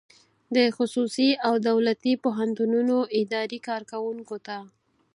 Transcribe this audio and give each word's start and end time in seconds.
د 0.55 0.57
خصوصي 0.75 1.29
او 1.47 1.53
دولتي 1.69 2.13
پوهنتونونو 2.23 2.95
اداري 3.19 3.59
کارکوونکو 3.67 4.35
ته 4.47 4.57